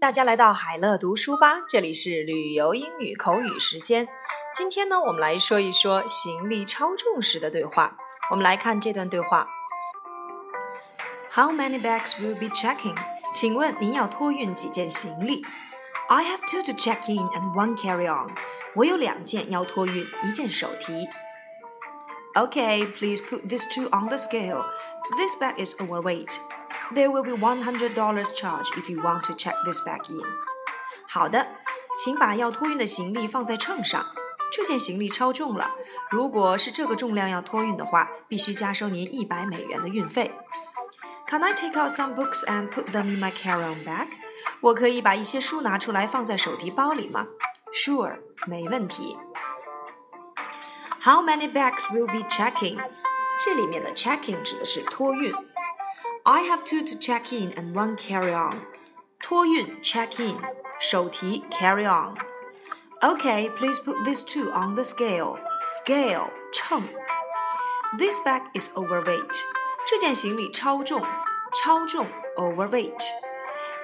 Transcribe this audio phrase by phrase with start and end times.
[0.00, 4.06] 大家来到海乐读书吧，这里是旅游英语口语时间。
[4.52, 7.96] 今天呢，我们来说一说行李超重时的对话。
[8.30, 9.48] 我们来看这段对话：
[11.32, 12.96] How many bags will be checking？
[13.32, 15.42] 请问您要托运几件行李？
[16.08, 18.30] I have two to check in and one carry on。
[18.74, 21.08] 我有两件要托运，一件手提。
[22.34, 24.64] Okay, please put these two on the scale.
[25.16, 26.36] This bag is overweight.
[26.92, 30.24] There will be one hundred dollars charge if you want to check this bag in.
[31.08, 31.46] 好的，
[32.02, 34.06] 请把要托运的行李放在秤上。
[34.52, 35.72] 这件行李超重了，
[36.10, 40.30] 如果是这个重量要托运的话，必须加收您一百美元的运费。
[41.26, 44.06] Can I take out some books and put them in my carry-on bag?
[44.60, 47.26] 我可以把一些书拿出来放在手提包里吗？
[47.72, 49.16] Sure，没问题。
[51.02, 52.78] How many bags will be checking?
[53.44, 55.34] 这里面的 checking 指的是托运。
[56.28, 58.60] I have two to check in and one carry on.
[59.20, 60.38] 托运 check in，
[60.80, 65.36] 手提 carry on。Okay, please put these two on the scale.
[65.70, 66.82] Scale 秤。
[67.98, 69.44] This bag is overweight.
[69.88, 71.02] 这件行李超重，
[71.52, 73.02] 超重 overweight.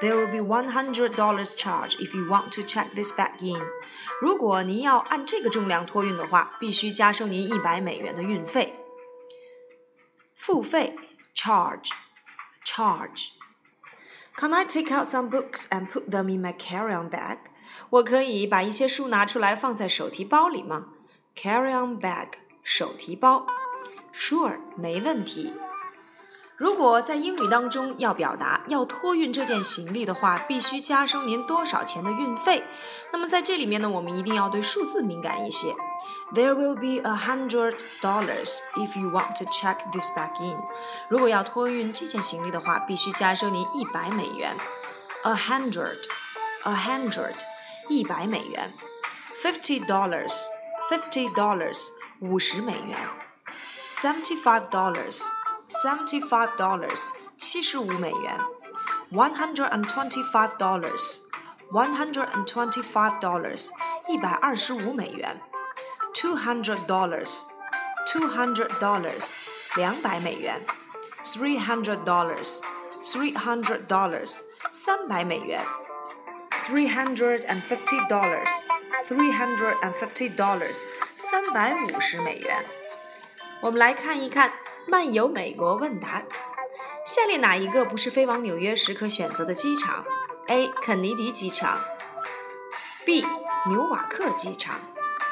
[0.00, 3.62] There will be one hundred dollars charge if you want to check this bag in.
[4.22, 8.74] 如果您要按这个重量托运的话，必须加收您一百美元的运费。
[10.34, 10.96] 付费
[11.34, 11.90] charge。
[12.65, 13.29] Charge.
[14.35, 17.37] Can I take out some books and put them in my carry-on bag?
[17.89, 20.87] 我可以把一些书拿出来放在手提包里吗
[21.35, 22.29] ？Carry-on bag，
[22.63, 23.45] 手提包。
[24.13, 25.53] Sure，没问题。
[26.57, 32.63] 如果在英语当中要表达要托运这件行李的话，必须加收您多少钱的运费。
[33.11, 35.73] 那么在这里面呢，我们一定要对数字敏感一些。
[36.32, 40.56] There will be a hundred dollars if you want to check this bag in。
[41.08, 44.56] 如果要托运这件行李的话，必须加收您一百美元。
[45.24, 47.36] A hundred，a hundred，
[47.88, 48.72] 一百美元。
[49.42, 51.88] Fifty dollars，fifty dollars，
[52.20, 52.96] 五十美元。
[53.82, 58.38] Seventy-five dollars。seventy-five dollars，七十五美元。
[59.12, 61.20] One hundred and twenty-five dollars,
[61.70, 63.70] one hundred and twenty-five dollars，
[64.08, 65.40] 一百二十五美元。
[66.15, 67.43] Two hundred dollars,
[68.07, 69.35] two hundred dollars，
[69.75, 70.61] 两百美元。
[71.23, 72.61] Three hundred dollars,
[73.03, 74.39] three hundred dollars，
[74.71, 75.59] 三百美元。
[76.67, 78.47] Three hundred and fifty dollars,
[79.07, 80.83] three hundred and fifty dollars，
[81.17, 82.65] 三百五十美元。
[83.61, 84.51] 我们来看一看。
[84.87, 86.21] 漫游美国问答：
[87.03, 90.05] 下列哪一个不是飞往纽约时可选择的机场
[90.47, 90.67] ？A.
[90.79, 91.79] 肯尼迪机场
[93.03, 93.25] B.
[93.67, 94.75] 纽瓦克机场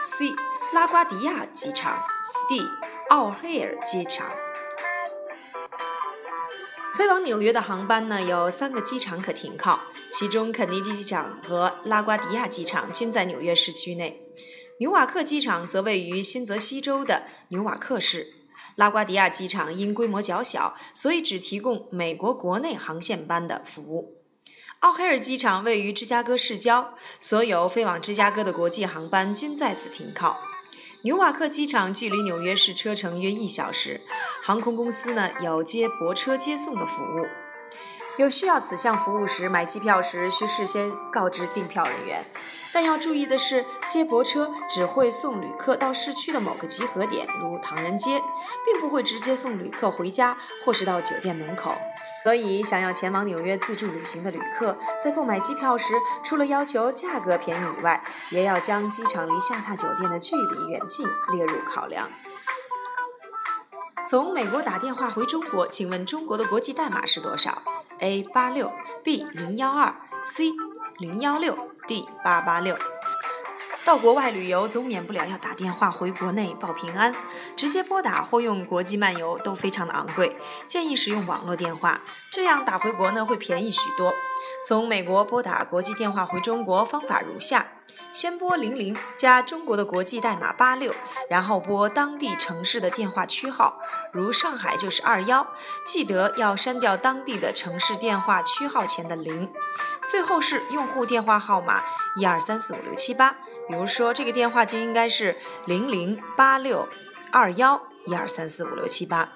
[0.05, 0.35] C.
[0.73, 2.05] 拉瓜迪亚机场
[2.49, 2.61] D.
[3.09, 4.29] 奥黑尔机场。
[6.91, 9.79] 飞往纽约的航班呢，有三个机场可停靠，
[10.11, 14.21] 其中肯尼迪机场和拉瓜迪亚机场均在纽约市区内，
[14.79, 18.33] 纽瓦克机场则位于新泽西州的纽瓦克市。
[18.75, 24.22] 拉瓜迪亚机场因规模较小，所以只提供美国国内航线班的服务。
[24.79, 30.37] 奥黑尔机场位于芝加哥市郊，所有飞往芝加哥的国际航班均在此停靠。
[31.03, 34.01] 纽瓦克机场距离纽约市车程约一小时，
[34.43, 37.42] 航空公司呢有接驳车接送的服务。
[38.17, 42.23] 有需要此项服务时，买机票时需事先告知订票人员。
[42.71, 48.21] 但要注意的是，接驳车只会送旅客到市区的某个集合点，如唐人街，
[48.65, 51.75] 并不会直接送旅客回家或是到酒店门口。
[52.23, 62.09] 所以，想要前往纽约自助旅行的旅客，在购买机票时，除了要求价格便宜以外，也要将机场离下榻酒店的距离远近列入考量。
[64.05, 67.61] 从美国打电话回中国，请问中国的国际代码是多少
[67.99, 68.69] ？A 八六
[69.01, 70.51] B 零幺二 C
[70.97, 72.75] 零幺六 D 八八六。
[73.85, 77.13] 到国外旅游总免不了要打电话回国内报平安，
[77.55, 80.35] 直接拨打或用国际漫游都非常的昂贵，
[80.67, 81.99] 建议使用网络电话，
[82.31, 84.13] 这样打回国呢会便宜许多。
[84.65, 87.65] 从美国拨打国际电话回中国方法如下。
[88.11, 90.93] 先拨零零加中国的国际代码八六，
[91.29, 93.79] 然后拨当地城市的电话区号，
[94.11, 95.47] 如上海就是二幺，
[95.85, 99.51] 记得要删掉当地的城市电话区号前的零。
[100.09, 101.81] 最后是用户电话号码
[102.15, 103.35] 一二三四五六七八，
[103.69, 106.87] 比如说这个电话就应该是零零八六
[107.31, 109.33] 二幺一二三四五六七八。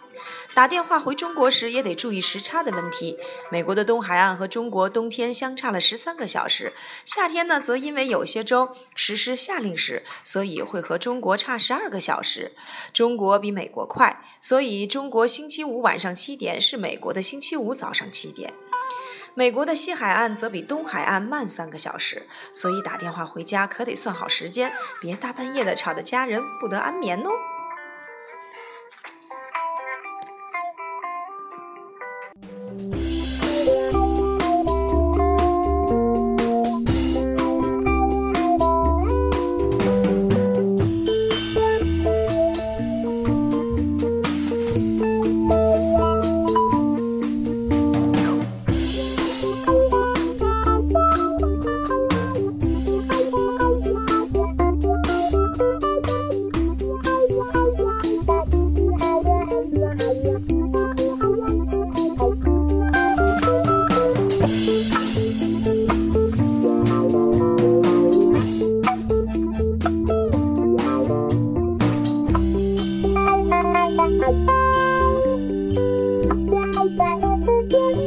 [0.55, 3.19] 打电话回中国时也得注意时差的问题。
[3.51, 6.73] 美国的东海岸和中国冬天相差了十三个小时，
[7.05, 12.55] 夏天呢则因为有些州实施夏令时，所以会和中国差十二个小时。
[12.91, 18.51] 中国比美国快，所以中国星期五晚上七点是美国的星期五早上七点。
[19.37, 27.29] 美国的西海岸则比东海岸慢三个小时，所以打电话回家可得算好时间，别大半夜的吵得家人不得安眠哦。
[76.97, 78.06] Bye.